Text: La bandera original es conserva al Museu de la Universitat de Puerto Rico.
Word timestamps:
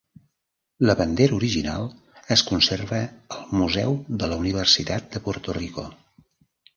La 0.89 0.93
bandera 1.01 1.35
original 1.41 1.83
es 2.35 2.41
conserva 2.47 3.01
al 3.35 3.45
Museu 3.59 3.93
de 4.23 4.31
la 4.31 4.39
Universitat 4.45 5.07
de 5.17 5.23
Puerto 5.29 5.55
Rico. 5.59 5.85